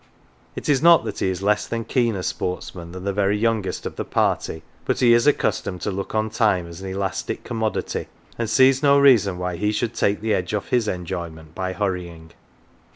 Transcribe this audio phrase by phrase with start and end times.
[0.55, 3.97] It is not that he is less keen a sportsman than the very youngest of
[3.97, 8.49] the party, but he is accustomed to look on time as an elastic commodity, and
[8.49, 12.31] sees no reason why he should take the edge off his enjoyment by hurrying.